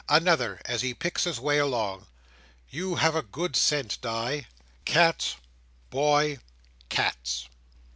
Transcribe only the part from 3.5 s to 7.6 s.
scent, Di,—cats, boy, cats!